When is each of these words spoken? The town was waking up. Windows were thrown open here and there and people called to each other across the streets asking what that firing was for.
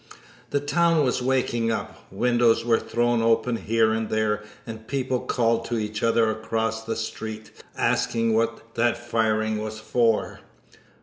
The 0.49 0.59
town 0.59 1.03
was 1.03 1.21
waking 1.21 1.71
up. 1.71 2.07
Windows 2.09 2.65
were 2.65 2.79
thrown 2.79 3.21
open 3.21 3.55
here 3.55 3.91
and 3.93 4.09
there 4.09 4.41
and 4.65 4.87
people 4.87 5.19
called 5.19 5.65
to 5.65 5.77
each 5.77 6.01
other 6.01 6.31
across 6.31 6.83
the 6.83 6.95
streets 6.95 7.51
asking 7.77 8.33
what 8.33 8.73
that 8.73 8.97
firing 8.97 9.59
was 9.59 9.79
for. 9.79 10.39